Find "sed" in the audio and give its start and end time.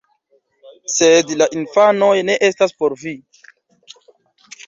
0.93-1.33